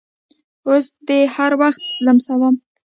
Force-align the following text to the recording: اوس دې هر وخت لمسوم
اوس 0.67 0.85
دې 1.07 1.19
هر 1.35 1.51
وخت 1.61 1.81
لمسوم 2.05 2.55